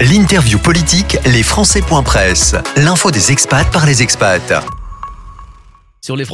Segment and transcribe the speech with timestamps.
[0.00, 1.42] L'interview politique, les
[2.02, 2.56] Presse.
[2.76, 4.79] L'info des expats par les expats.
[6.02, 6.24] Sur les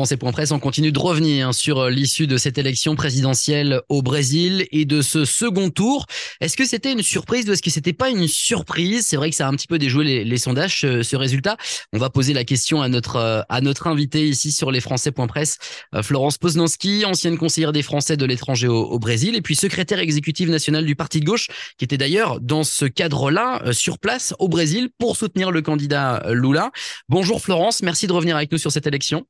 [0.53, 5.03] on continue de revenir sur euh, l'issue de cette élection présidentielle au Brésil et de
[5.03, 6.07] ce second tour.
[6.41, 9.07] Est-ce que c'était une surprise ou est-ce que c'était pas une surprise?
[9.07, 11.57] C'est vrai que ça a un petit peu déjoué les, sondages, ce, résultat.
[11.93, 16.03] On va poser la question à notre euh, à notre invité ici sur les euh,
[16.03, 20.85] Florence Poznanski, ancienne conseillère des Français de l'étranger au, Brésil et puis secrétaire exécutive nationale
[20.85, 25.17] du Parti de gauche, qui était d'ailleurs dans ce cadre-là sur place au Brésil pour
[25.17, 26.71] soutenir le candidat Lula.
[27.09, 29.27] Bonjour Florence, merci de revenir avec nous sur cette élection.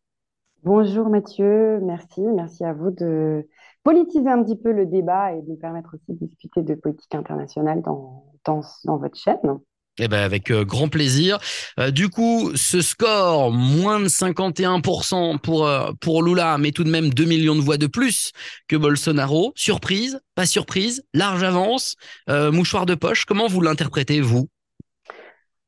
[0.67, 2.23] Bonjour Mathieu, merci.
[2.23, 3.47] Merci à vous de
[3.85, 7.15] politiser un petit peu le débat et de nous permettre aussi de discuter de politique
[7.15, 9.61] internationale dans, dans, votre chaîne.
[10.01, 11.39] Eh ben avec euh, grand plaisir.
[11.79, 16.91] Euh, du coup, ce score, moins de 51% pour, euh, pour Lula, mais tout de
[16.91, 18.33] même 2 millions de voix de plus
[18.67, 19.53] que Bolsonaro.
[19.55, 21.95] Surprise, pas surprise, large avance,
[22.27, 23.25] mouchoir de poche.
[23.25, 24.49] Comment vous l'interprétez, vous?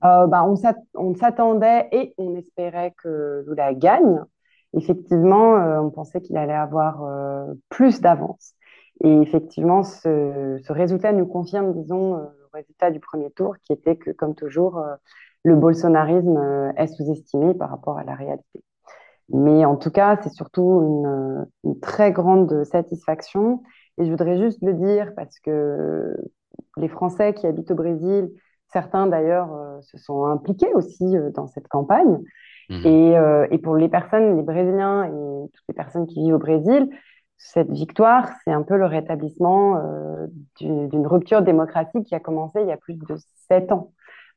[0.03, 0.45] Bah,
[0.95, 4.25] On s'attendait et on espérait que Lula gagne
[4.75, 8.55] effectivement, euh, on pensait qu'il allait avoir euh, plus d'avance.
[9.03, 13.97] Et effectivement, ce, résultat nous confirme, disons, euh, le résultat du premier tour, qui était
[13.97, 14.83] que, comme toujours,
[15.45, 18.65] le bolsonarisme est sous-estimé par rapport à la réalité.
[19.29, 23.63] Mais en tout cas, c'est surtout une, une, très grande satisfaction.
[23.99, 26.17] Et je voudrais juste le dire parce que
[26.77, 28.31] les Français qui habitent au Brésil,
[28.73, 29.51] certains d'ailleurs,
[29.83, 32.19] se sont impliqués aussi dans cette campagne.
[32.69, 32.83] Mhm.
[32.87, 36.91] Euh, et, pour les personnes, les Brésiliens et toutes les personnes qui vivent au Brésil,
[37.37, 40.27] cette victoire, c'est un peu le rétablissement euh,
[40.61, 43.17] d'une rupture démocratique qui a commencé il y a plus de
[43.49, 43.93] sept ans,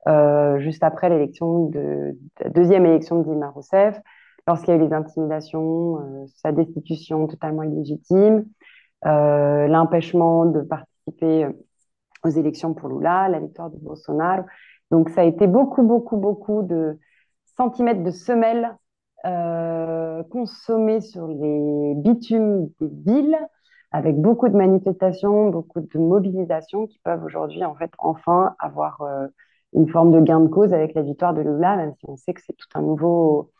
[0.08, 4.00] euh, juste après l'élection de, la deuxième élection de Dilma Rousseff,
[4.48, 8.46] lorsqu'il y a eu les intimidations, sa destitution totalement illégitime,
[9.04, 11.48] l'empêchement de participer
[12.24, 14.44] aux élections pour Lula, la victoire de Bolsonaro.
[14.92, 17.00] Donc ça a été beaucoup, beaucoup, beaucoup de,
[17.62, 18.76] centimètres de semelles
[19.26, 20.24] euh,
[21.00, 23.38] sur les bitumes des villes,
[23.92, 29.28] avec beaucoup de manifestations, beaucoup de mobilisations qui peuvent aujourd'hui en fait enfin avoir euh,
[29.74, 32.34] une forme de gain de cause avec la victoire de Lula, même si on sait
[32.34, 33.52] que c'est tout un nouveau,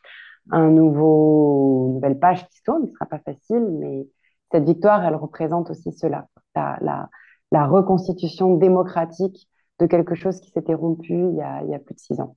[0.50, 4.08] un nouveau, une nouvelle page qui se tourne, ce ne sera pas facile, mais
[4.52, 7.10] cette victoire, elle représente aussi cela, la, la,
[7.52, 9.48] la reconstitution démocratique
[9.80, 12.20] de quelque chose qui s'était rompu il y, a, il y a plus de six
[12.20, 12.36] ans.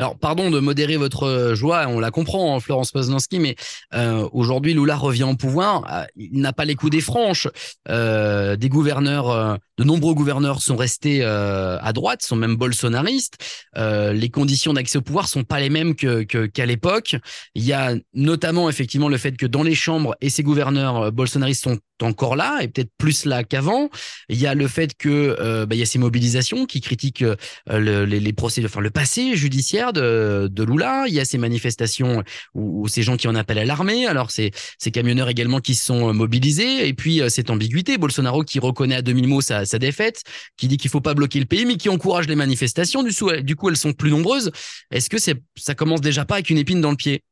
[0.00, 3.56] Alors, pardon de modérer votre euh, joie, on la comprend, hein, Florence Poznanski, mais
[3.94, 5.84] euh, aujourd'hui, Lula revient au pouvoir.
[5.92, 7.48] Euh, il n'a pas les coups des franches.
[7.88, 13.38] des gouverneurs, de nombreux gouverneurs sont restés à droite, sont même bolsonaristes.
[13.76, 17.16] les conditions d'accès au pouvoir sont pas les mêmes que qu'à l'époque.
[17.54, 21.64] Il y a notamment effectivement le fait que dans les chambres et ces gouverneurs bolsonaristes
[21.64, 23.90] sont encore là et peut-être plus là qu'avant.
[24.28, 27.24] Il y a le fait que bah, il y a ces mobilisations qui critiquent
[27.70, 31.04] les, les procès, enfin le passé judiciaire de, Lula.
[31.08, 32.22] Il y a ces manifestations
[32.54, 34.06] ou ces gens qui en appellent à l'armée.
[34.06, 36.86] Alors c'est ces camionneurs également qui se sont mobilisés.
[36.88, 40.24] Et puis euh, cette ambiguïté, Bolsonaro qui reconnaît à demi-mot sa, défaite,
[40.56, 43.02] qui dit qu'il faut pas bloquer le pays, mais qui encourage les manifestations.
[43.02, 44.50] Du coup, du coup elles sont plus nombreuses.
[44.90, 47.22] Est-ce que c'est ça commence déjà pas avec une épine dans le pied?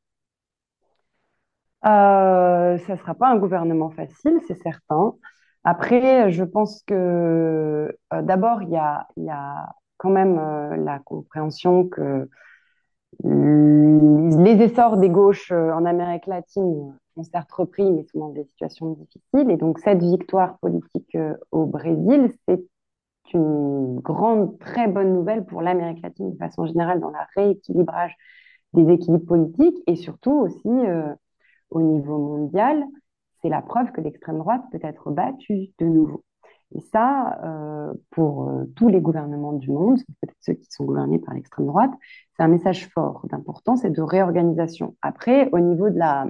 [1.85, 5.15] Euh, Ça sera pas un gouvernement facile, c'est certain.
[5.65, 9.07] Après, je pense que euh, d'abord, il y a,
[9.99, 12.29] quand même euh, la compréhension que
[13.25, 19.51] les essors des gauches en Amérique latine ont certes repris, mais souvent des situations difficiles.
[19.51, 21.17] Et donc, cette victoire politique
[21.51, 22.63] au Brésil, c'est
[23.33, 28.15] une grande, très bonne nouvelle pour l'Amérique latine de façon générale dans le rééquilibrage
[28.75, 30.69] des équilibres politiques et surtout aussi
[31.71, 32.85] au niveau mondial.
[33.43, 36.25] C'est la preuve que l'extrême droite peut être battue de nouveau.
[36.75, 41.19] Et ça, euh, pour euh, tous les gouvernements du monde, peut-être ceux qui sont gouvernés
[41.19, 41.93] par l'extrême droite,
[42.37, 44.97] c'est un message fort d'importance et de réorganisation.
[45.01, 46.27] Après, au niveau de la,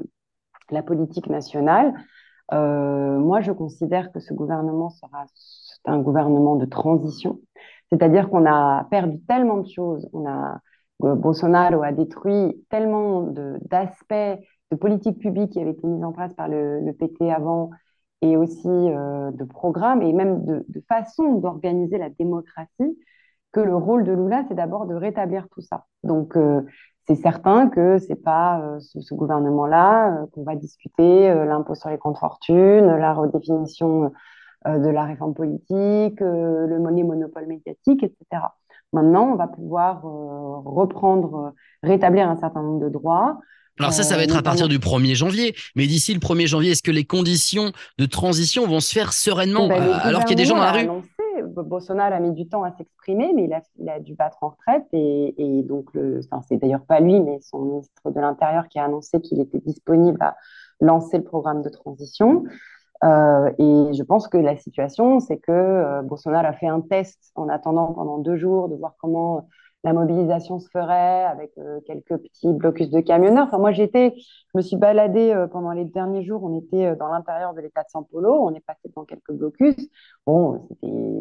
[0.82, 1.94] politique nationale,
[2.52, 5.24] euh, moi, je considère que ce gouvernement sera
[5.86, 7.40] un gouvernement de transition,
[7.90, 10.60] c'est-à-dire qu'on a perdu tellement de choses, on a
[10.98, 13.22] Bolsonaro a détruit tellement
[13.60, 14.40] d'aspects
[14.70, 17.70] de, de, politique publique qui avaient été mis en place par le, PT avant
[18.22, 22.98] et aussi euh, de programmes et même de, façon d'organiser la démocratie,
[23.52, 25.84] que le rôle de Lula, c'est d'abord de rétablir tout ça.
[26.02, 26.62] Donc, euh,
[27.06, 32.18] c'est certain que c'est pas euh, ce, gouvernement-là qu'on va discuter l'impôt sur les grandes
[32.18, 34.12] fortunes, la redéfinition
[34.66, 38.42] de la réforme politique, le les monopoles médiatiques, etc.
[38.92, 41.52] Maintenant, on va pouvoir reprendre,
[41.84, 43.38] rétablir un certain nombre de droits,
[43.78, 45.54] alors ça, ça va être à partir du 1er janvier.
[45.74, 49.68] Mais d'ici le 1er janvier, est-ce que les conditions de transition vont se faire sereinement
[49.68, 50.88] ben, alors qu'il y a des gens dans la rue?
[51.62, 54.86] Bolsonaro a mis du temps à s'exprimer, mais il a, dû battre en retraite.
[54.92, 55.90] Et, donc,
[56.48, 60.18] c'est d'ailleurs pas lui, mais son ministre de l'Intérieur qui a annoncé qu'il était disponible
[60.20, 60.36] à
[60.80, 62.44] lancer le programme de transition.
[63.04, 67.30] Euh, et je pense que la situation, c'est que euh, Bolsonaro a fait un test
[67.34, 69.48] en attendant pendant deux jours de voir comment
[69.84, 73.46] la mobilisation se ferait avec euh, quelques petits blocus de camionneurs.
[73.46, 76.42] Enfin, moi, j'étais, je me suis baladée euh, pendant les derniers jours.
[76.42, 78.32] On était euh, dans l'intérieur de l'État de São Paulo.
[78.42, 79.76] On est passé dans quelques blocus.
[80.26, 80.68] Bon,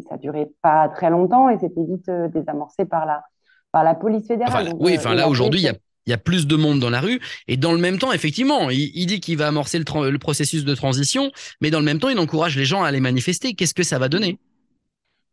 [0.08, 3.22] ça durait pas très longtemps et c'était vite désamorcé par la,
[3.70, 4.72] par la police fédérale.
[4.80, 5.74] oui, enfin là, aujourd'hui, il y a
[6.06, 7.20] il y a plus de monde dans la rue.
[7.48, 10.72] Et dans le même temps, effectivement, il, dit qu'il va amorcer le, le, processus de
[10.72, 13.54] transition, mais dans le même temps, il encourage les gens à aller manifester.
[13.54, 14.38] Qu'est-ce que ça va donner?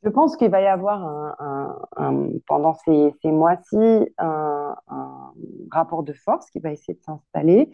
[0.04, 3.78] Je pense qu'il va y avoir un, pendant ces, mois-ci
[4.18, 4.76] un,
[5.72, 7.72] rapport de force qui va essayer de s'installer.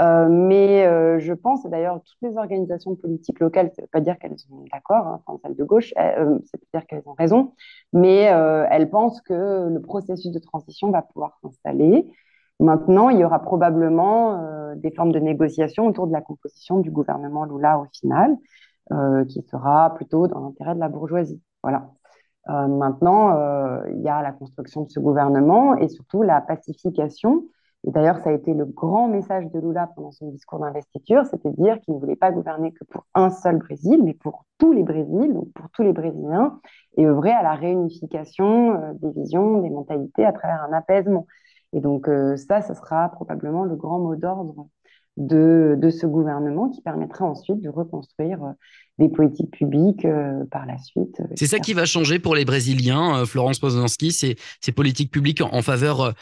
[0.00, 3.90] Euh, mais euh, je pense, et d'ailleurs, toutes les organisations politiques locales, ça ne veut
[3.92, 7.02] pas dire qu'elles sont d'accord, hein, enfin, celles de gauche, euh, ça veut dire qu'elles
[7.06, 7.52] ont raison,
[7.92, 8.22] mais
[8.70, 12.06] elles pensent que le processus de transition va pouvoir s'installer.
[12.60, 17.44] Maintenant, il y aura probablement des formes de négociation autour de la composition du gouvernement
[17.44, 18.36] Lula au final,
[19.28, 21.40] qui sera plutôt dans l'intérêt de la bourgeoisie.
[21.64, 21.88] Voilà.
[22.50, 27.44] Euh, maintenant, euh, il y a la construction de ce gouvernement et surtout la pacification.
[27.86, 31.50] Et d'ailleurs, ça a été le grand message de Lula pendant son discours d'investiture, c'était
[31.50, 34.72] de dire qu'il ne voulait pas gouverner que pour un seul Brésil, mais pour tous
[34.72, 36.60] les Brésils, donc pour tous les Brésiliens,
[36.98, 41.26] et œuvrer à la réunification euh, des visions, des mentalités à travers un apaisement.
[41.72, 44.68] Et donc ça, ce sera probablement le grand mot d'ordre
[45.16, 48.54] de, de, ce gouvernement qui permettra ensuite de reconstruire
[48.98, 51.20] des politiques publiques euh, par la suite.
[51.20, 55.10] Euh, c'est ça qui va changer pour les Brésiliens, euh, Florence Poznanski, c'est ces politiques
[55.10, 56.12] publiques en, faveur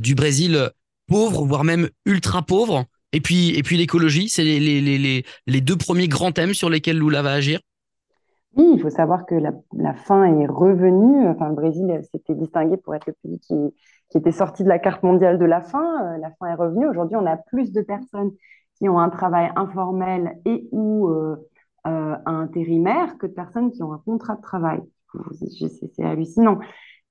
[0.00, 0.70] du Brésil
[1.06, 2.84] pauvre, voire même ultra pauvre.
[3.12, 6.70] Et puis, et puis l'écologie, c'est les, les, les, les, deux premiers grands thèmes sur
[6.70, 7.60] lesquels Lula va agir?
[8.54, 11.28] Oui, il faut savoir que la, la faim est revenue.
[11.28, 13.54] Enfin, le Brésil s'était distingué pour être le pays qui,
[14.12, 16.16] qui était sorti de la carte mondiale de la faim.
[16.18, 16.86] La faim est revenue.
[16.86, 18.30] Aujourd'hui, on a plus de personnes
[18.76, 21.08] qui ont un travail informel et ou
[21.84, 24.80] euh, intérimaire que de personnes qui ont un contrat de travail.
[25.32, 26.60] C'est hallucinant.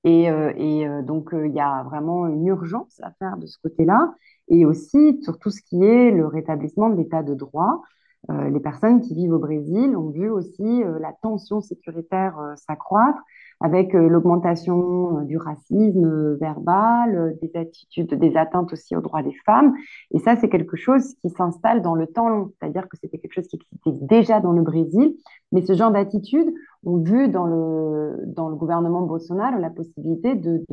[0.02, 4.14] Et, euh, euh, donc, il y a vraiment une urgence à faire de ce côté-là.
[4.48, 7.82] Et aussi sur tout ce qui est le rétablissement de l'état de droit.
[8.28, 13.20] les personnes qui vivent au Brésil ont vu aussi la tension sécuritaire s'accroître
[13.62, 19.22] avec euh, l'augmentation euh, du racisme euh, verbal, des attitudes, des atteintes aussi aux droits
[19.22, 19.74] des femmes.
[20.12, 23.34] Et ça, c'est quelque chose qui s'installe dans le temps long, c'est-à-dire que c'était quelque
[23.34, 25.14] chose qui existait déjà dans le Brésil,
[25.52, 26.52] mais ce genre d'attitude
[26.84, 30.64] ont vu dans le, dans le gouvernement Bolsonaro la possibilité de,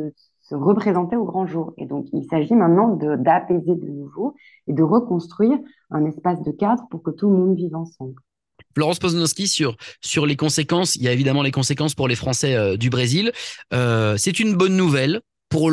[0.42, 1.74] se représenter au grand jour.
[1.77, 4.33] Et donc, il s'agit maintenant d'apaiser de nouveau
[4.65, 5.59] et de reconstruire
[5.92, 8.15] un espace de cadre pour que tout le monde vive ensemble.
[8.75, 10.95] Florence Poznowski sur sur les conséquences.
[10.95, 13.31] Il y a évidemment les conséquences pour les Français euh, du Brésil.
[13.74, 15.71] Euh, c'est une bonne nouvelle pour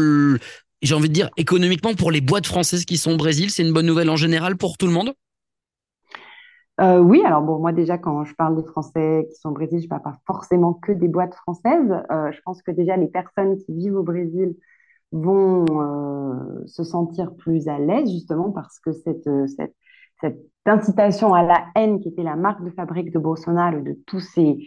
[0.82, 3.50] j'ai envie de dire économiquement pour les boîtes françaises qui sont au Brésil.
[3.50, 5.12] C'est une bonne nouvelle en général pour tout le monde?
[6.78, 9.78] Euh, oui, alors bon, moi déjà quand je parle des Français qui sont au Brésil,
[9.78, 12.02] je ne parle pas forcément que des boîtes françaises.
[12.10, 14.54] je pense que déjà les personnes qui vivent au Brésil
[15.12, 15.64] vont
[16.66, 20.36] se sentir plus à l'aise justement parce que cette cette
[20.68, 24.58] incitation à la haine qui était la marque de fabrique de Bolsonaro, de tous ses,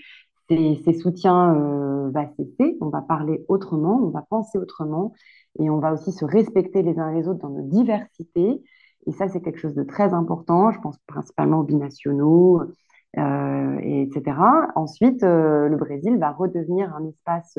[1.02, 2.78] soutiens, euh, va cesser.
[2.82, 5.14] On va parler autrement, on va penser autrement
[5.60, 8.62] et on va aussi se respecter les uns les autres dans nos diversités.
[9.08, 10.72] Et ça, c'est quelque chose de très important.
[10.72, 12.64] Je pense principalement aux binationaux,
[13.18, 14.38] euh, etc.
[14.76, 17.58] Ensuite, euh, le Brésil va redevenir un espace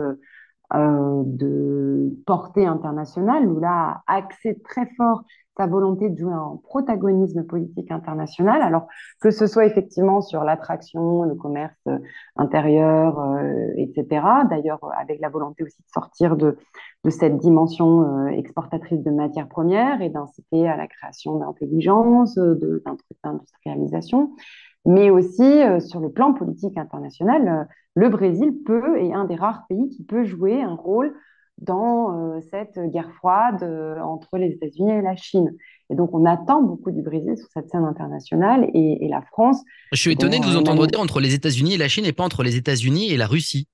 [0.72, 5.24] de portée internationale où là, accès très fort
[5.60, 8.86] sa volonté de jouer un protagonisme politique international, alors
[9.20, 11.98] que ce soit effectivement sur l'attraction, le commerce euh,
[12.36, 14.24] intérieur, euh, etc.
[14.48, 16.56] D'ailleurs, avec la volonté aussi de sortir de,
[17.04, 24.32] de cette dimension euh, exportatrice de matières premières et d'inciter à la création d'intelligence, d'industrialisation.
[24.86, 29.90] Mais aussi sur le plan politique international, le Brésil peut, et un des rares pays
[29.90, 31.14] qui peut jouer un rôle
[31.60, 35.54] dans euh, cette guerre froide euh, entre les États-Unis et la Chine.
[35.90, 39.60] Et donc, on attend beaucoup du Brésil sur cette scène internationale et, la France.
[39.92, 42.24] Je suis étonné de vous entendre dire entre les États-Unis et la Chine et pas
[42.24, 43.66] entre les États-Unis et la Russie.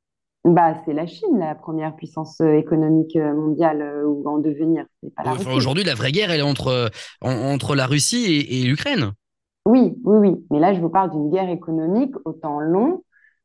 [0.45, 4.87] Bah, c'est la Chine, la première puissance euh, économique mondiale ou en devenir.
[5.53, 6.91] Aujourd'hui, la vraie guerre, elle est entre,
[7.21, 9.13] entre la Russie et, et l'Ukraine.
[9.67, 10.47] Oui, oui, oui.
[10.51, 13.03] Mais là, je vous parle d'une guerre économique au temps long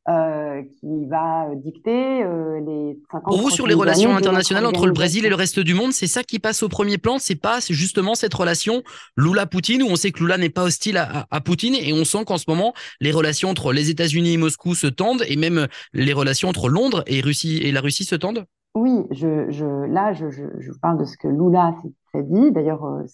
[0.08, 4.92] euh, qui va dicter euh, les 50 Pour vous, sur les relations internationales entre le
[4.92, 7.18] Brésil et le reste du monde, c'est ça qui passe au premier plan?
[7.20, 8.82] C'est pas justement cette relation
[9.16, 12.24] Lula-Poutine où on sait que Lula n'est pas hostile à, à, Poutine et on sent
[12.26, 16.12] qu'en ce moment, les relations entre les États-Unis et Moscou se tendent et même les
[16.12, 18.44] relations entre Londres et, Russie, et la Russie se tendent?
[18.74, 21.76] Oui, je, je, là, je, je, je, parle de ce que Lula
[22.12, 22.50] s'est dit.
[22.50, 23.04] D'ailleurs, euh,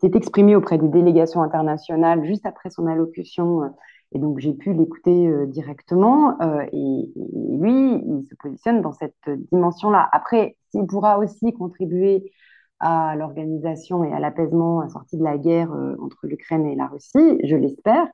[0.00, 3.72] c'est exprimé auprès des délégations internationales juste après son allocution
[4.12, 6.40] et donc, j'ai pu l'écouter euh, directement.
[6.42, 7.10] Euh, et,
[7.58, 10.08] lui, il se positionne dans cette dimension-là.
[10.12, 12.32] Après, s'il pourra aussi contribuer
[12.80, 16.86] à l'organisation et à l'apaisement à sortie de la guerre euh, entre l'Ukraine et la
[16.86, 18.06] Russie, je l'espère.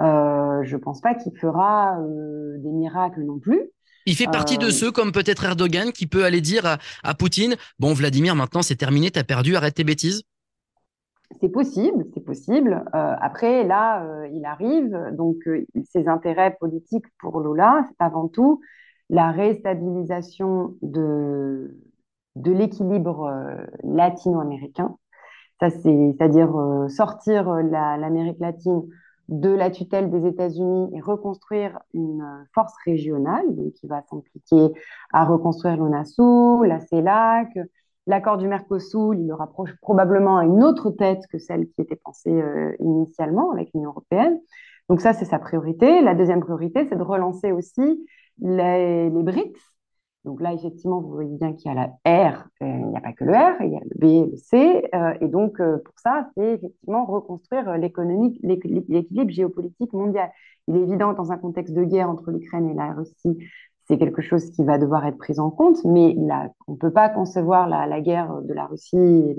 [0.00, 1.98] je ne pense pas qu'il fera
[2.58, 3.70] des miracles non plus.
[4.04, 7.54] Il fait partie de ceux comme peut-être Erdogan qui peut aller dire à, à Poutine
[7.78, 10.22] Bon, Vladimir, maintenant c'est terminé, t'as perdu, arrête tes bêtises
[11.40, 12.84] c'est possible, c'est possible.
[12.94, 18.28] Euh, après, là, euh, il arrive, donc euh, ses intérêts politiques pour Lola, c'est avant
[18.28, 18.60] tout
[19.10, 21.76] la réstabilisation de,
[22.36, 23.30] l'équilibre
[23.84, 24.96] latino-américain.
[25.60, 28.82] C'est-à-dire sortir l'Amérique latine
[29.28, 33.44] de la tutelle des États-Unis et reconstruire une force régionale,
[33.76, 34.72] qui va s'impliquer
[35.12, 37.58] à reconstruire l'ONASU, la CELAC,
[38.06, 41.96] L'accord du Mercosur, il le rapproche probablement à une autre tête que celle qui était
[41.96, 44.40] pensée euh, initialement avec l'Union européenne.
[44.88, 46.00] Donc ça, c'est sa priorité.
[46.00, 48.04] La deuxième priorité, c'est de relancer aussi
[48.40, 49.60] les, BRICS.
[50.24, 53.00] Donc là, effectivement, vous voyez bien qu'il y a la R, euh, il n'y a
[53.00, 54.88] pas que le R, il y a le B, le C.
[54.94, 60.30] Euh, et donc, pour ça, c'est effectivement reconstruire l'équilibre géopolitique mondial.
[60.66, 63.38] Il est évident, dans un contexte de guerre entre l'Ukraine et la Russie,
[63.84, 66.16] c'est quelque chose qui va devoir être pris en compte, mais
[66.66, 69.36] on ne peut pas concevoir la, guerre de la Russie et,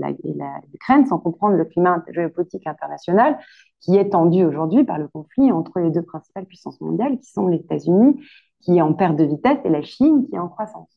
[0.71, 3.37] l'Ukraine sans comprendre le climat géopolitique international
[3.79, 7.47] qui est tendu aujourd'hui par le conflit entre les deux principales puissances mondiales, qui sont
[7.47, 8.21] les États-Unis,
[8.61, 10.89] qui est en perte de vitesse, et la Chine, qui est en croissance.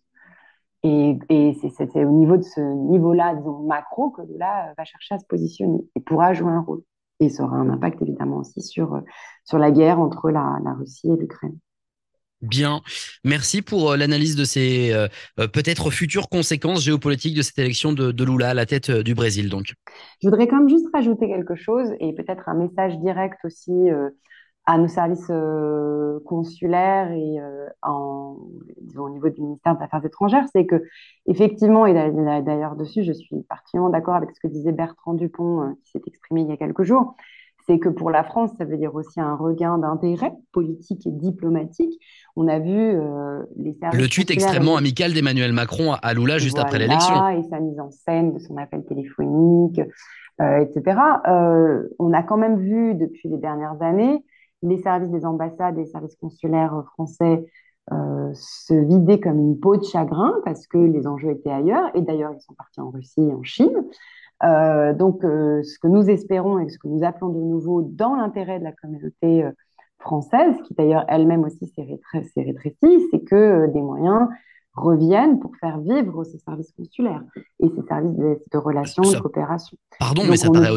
[0.82, 1.18] Et,
[1.60, 5.80] c'est au niveau de ce niveau-là, disons macro, que là va chercher à se positionner
[5.96, 6.82] et pourra jouer un rôle.
[7.18, 9.00] Et ça aura un impact évidemment aussi sur,
[9.44, 11.58] sur la guerre entre la Russie et l'Ukraine.
[12.42, 12.82] Bien,
[13.24, 15.08] merci pour euh, l'analyse de ces euh,
[15.40, 19.48] euh, peut-être futures conséquences géopolitiques de cette élection de, Lula à la tête du Brésil.
[19.48, 19.72] Donc,
[20.22, 23.88] je voudrais quand même juste rajouter quelque chose et peut-être un message direct aussi
[24.66, 25.30] à nos services
[26.24, 27.36] consulaires et
[27.84, 30.82] au niveau du ministère des Affaires étrangères, c'est que
[31.26, 35.92] effectivement, et d'ailleurs dessus, je suis particulièrement d'accord avec ce que disait Bertrand Dupont qui
[35.92, 37.14] s'est exprimé il y a quelques jours
[37.66, 42.00] c'est que pour la France, ça veut dire aussi un regain d'intérêt politique et diplomatique.
[42.38, 43.98] On a vu euh, les services.
[43.98, 47.28] Le tweet extrêmement amical d'Emmanuel Macron à Lula juste après l'élection.
[47.30, 49.80] Et sa mise en scène de son appel téléphonique,
[50.42, 51.00] euh, etc.
[51.26, 54.22] Euh, on a quand même vu depuis les dernières années
[54.62, 57.44] les services des ambassades et les services consulaires français
[57.88, 61.88] se vider comme une peau de chagrin parce que les enjeux étaient ailleurs.
[61.94, 63.84] Et d'ailleurs, ils sont partis en Russie et en Chine.
[64.42, 68.64] Donc, ce que nous espérons et ce que nous appelons de nouveau dans l'intérêt de
[68.64, 69.44] la communauté
[70.06, 74.28] française, qui d'ailleurs elle-même aussi s'est rétrécie, c'est que des moyens
[74.74, 77.22] reviennent pour faire vivre ces services consulaires
[77.60, 79.76] et ces services de, relations, de coopération.
[79.98, 80.70] Pardon, mais ça paraît,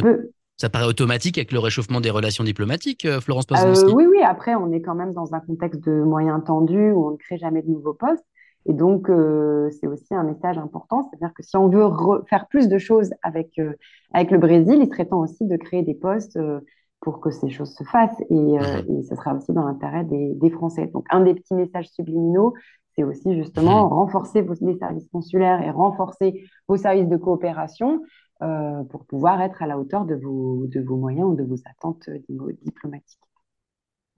[0.58, 4.72] ça paraît, automatique avec le réchauffement des relations diplomatiques, Florence Poznanski Oui, oui, après, on
[4.72, 7.70] est quand même dans un contexte de moyens tendus où on ne crée jamais de
[7.70, 8.26] nouveaux postes.
[8.66, 11.90] Et donc, euh, c'est aussi un message important, c'est-à-dire que si on veut
[12.30, 13.74] faire plus de choses avec, euh,
[14.14, 16.60] avec le Brésil, il serait temps aussi de créer des postes euh,
[17.02, 18.22] pour que ces choses se fassent.
[18.30, 20.88] Et, et ce sera aussi dans l'intérêt des, des, Français.
[20.88, 22.54] Donc, un des petits messages subliminaux,
[22.96, 23.94] c'est aussi justement mmh.
[23.94, 28.02] renforcer vos, les services consulaires et renforcer vos services de coopération
[28.90, 32.10] pour pouvoir être à la hauteur de vos, de vos moyens ou de vos attentes
[32.64, 33.20] diplomatiques.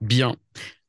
[0.00, 0.34] Bien.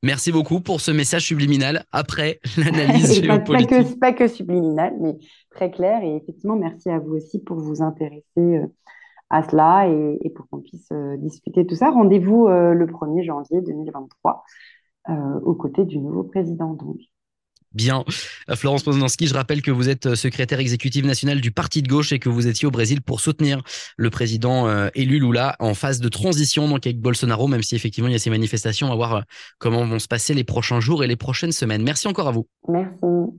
[0.02, 3.70] Merci beaucoup pour ce message subliminal après l'analyse géopolitique.
[3.70, 5.16] Pas que, pas que subliminal, mais
[5.52, 6.04] très clair.
[6.04, 8.66] Et effectivement, merci à vous aussi pour vous intéresser euh,
[9.34, 11.90] à cela et, pour qu'on puisse euh, discuter tout ça.
[11.90, 14.44] Rendez-vous euh, le 1er janvier 2023
[15.44, 16.76] aux côtés du nouveau président.
[16.76, 16.98] Donc.
[17.74, 18.04] Bien.
[18.50, 21.88] Euh, Florence Poznanski, je rappelle que vous êtes euh, secrétaire exécutive nationale du Parti de
[21.88, 23.62] gauche et que vous étiez au Brésil pour soutenir
[23.98, 28.10] le président euh, élu Lula en phase de transition donc avec Bolsonaro, même si effectivement
[28.10, 28.88] il y a ces manifestations.
[28.88, 29.24] On va voir
[29.58, 31.84] comment vont se passer les prochains jours et les prochaines semaines.
[31.84, 32.48] Merci encore à vous.
[32.68, 33.34] Merci.